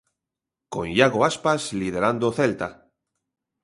Con 0.73 0.85
Iago 0.97 1.19
Aspas 1.29 1.61
liderando 1.81 2.23
o 2.29 2.35
Celta. 2.39 2.69